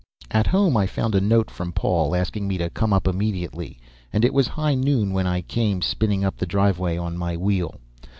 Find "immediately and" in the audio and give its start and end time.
3.07-4.25